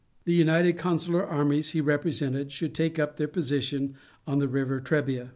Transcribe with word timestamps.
The 0.23 0.33
united 0.33 0.77
consular 0.77 1.23
armies, 1.23 1.69
he 1.73 1.79
represented, 1.79 2.51
should 2.51 2.73
take 2.73 2.97
up 2.97 3.17
their 3.17 3.27
position 3.27 3.93
on 4.25 4.39
the 4.39 4.47
river 4.47 4.79
Trebia. 4.81 5.29